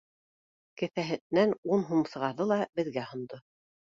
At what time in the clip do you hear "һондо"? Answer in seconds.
3.11-3.45